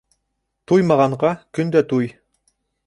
Туймағанға 0.71 1.33
көндә 1.59 1.87
туй. 1.95 2.13